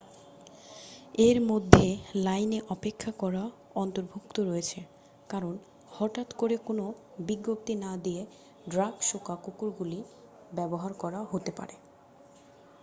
[1.19, 1.87] এর মধ্যে
[2.21, 3.43] লাইনে অপেক্ষা করা
[3.75, 4.79] অন্তর্ভুক্ত রয়েছে
[5.29, 5.53] কারণ
[5.91, 6.85] হঠাৎ করে কোনও
[7.27, 8.21] বিজ্ঞপ্তি না দিয়ে
[8.65, 9.99] ড্রাগ-শোঁকা কুকুরগুলি
[10.51, 11.75] ব্যবহার করা হতে পারে